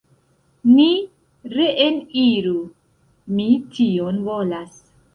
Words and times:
Ni 0.69 0.85
reeniru; 1.57 2.57
mi 3.37 3.49
tion 3.79 4.23
volas. 4.31 4.87